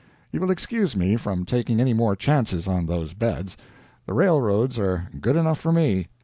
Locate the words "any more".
1.79-2.15